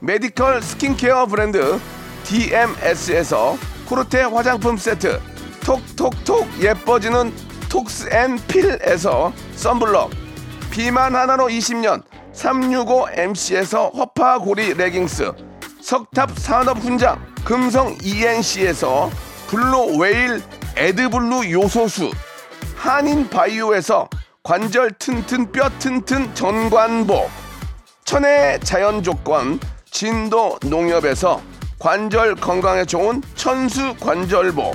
[0.00, 1.78] 메디컬 스킨케어 브랜드
[2.24, 3.56] DMS에서
[3.88, 5.20] 코르테 화장품 세트
[5.64, 7.32] 톡톡톡 예뻐지는
[7.68, 10.10] 톡스앤필에서 썬블럭
[10.70, 12.02] 비만 하나로 20년
[12.32, 15.32] 365MC에서 허파고리 레깅스
[15.80, 19.10] 석탑 산업 훈장 금성 ENC에서
[19.48, 20.42] 블루 웨일
[20.76, 22.10] 에드블루 요소수
[22.76, 24.08] 한인 바이오에서
[24.42, 27.28] 관절 튼튼 뼈 튼튼 전관보.
[28.04, 29.60] 천혜의 자연 조건
[29.90, 31.42] 진도 농협에서
[31.78, 34.72] 관절 건강에 좋은 천수 관절보.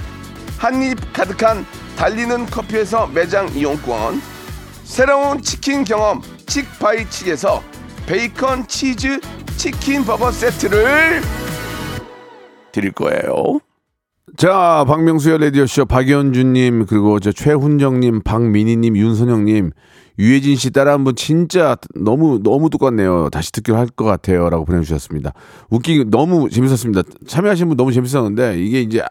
[0.59, 1.66] 한입 가득한
[1.97, 4.22] 달리는 커피에서 매장 이용권.
[4.84, 7.63] 새로운 치킨 경험 칙바이칙에서
[8.05, 9.20] 베이컨 치즈
[9.57, 11.22] 치킨 버거 세트를
[12.72, 13.59] 드릴 거예요.
[14.38, 19.72] 자, 박명수의 라디오쇼 박연주님, 그리고 저 최훈정님, 박민희님, 윤선영님,
[20.18, 23.30] 유해진 씨 따라 한분 진짜 너무, 너무 똑같네요.
[23.32, 24.50] 다시 듣기로 할 것 같아요.
[24.50, 25.32] 라고 보내주셨습니다.
[25.70, 27.04] 웃기, 너무 재밌었습니다.
[27.28, 29.04] 참여하신 분 너무 재밌었는데, 이게 이제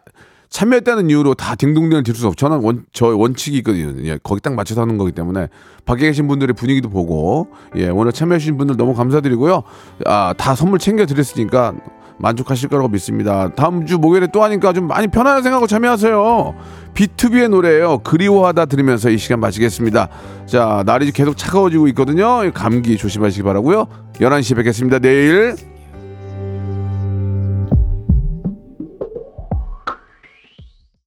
[0.49, 3.93] 참여했다는 이유로 다 딩동댕을 들 수가 없고, 저는 원, 저 원칙이 있거든요.
[4.07, 5.47] 예, 거기 딱 맞춰서 하는 거기 때문에,
[5.85, 7.47] 밖에 계신 분들의 분위기도 보고,
[7.77, 9.63] 예, 오늘 참여해주신 분들 너무 감사드리고요.
[10.05, 11.73] 아, 다 선물 챙겨 드렸으니까,
[12.17, 13.49] 만족하실 거라고 믿습니다.
[13.55, 16.55] 다음 주 목요일에 또 하니까 좀 많이 편안하게 생각하고 참여하세요.
[16.93, 17.99] B2B의 노래예요.
[17.99, 20.07] 그리워하다 들으면서 이 시간 마치겠습니다.
[20.45, 22.49] 자, 날이 계속 차가워지고 있거든요.
[22.53, 23.87] 감기 조심하시기 바라고요.
[24.13, 24.99] 11시에 뵙겠습니다.
[24.99, 25.55] 내일